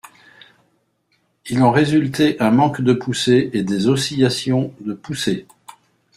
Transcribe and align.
Il 1.45 1.61
en 1.61 1.69
résultait 1.69 2.37
un 2.41 2.49
manque 2.49 2.81
de 2.81 2.91
poussée 2.91 3.51
et 3.53 3.61
des 3.61 3.85
oscillations 3.87 4.73
de 4.79 4.95
poussée. 4.95 5.45